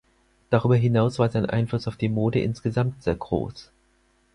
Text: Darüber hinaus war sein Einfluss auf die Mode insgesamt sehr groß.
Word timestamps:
Darüber 0.49 0.77
hinaus 0.77 1.19
war 1.19 1.29
sein 1.29 1.45
Einfluss 1.45 1.87
auf 1.87 1.95
die 1.95 2.09
Mode 2.09 2.39
insgesamt 2.41 3.03
sehr 3.03 3.13
groß. 3.15 3.69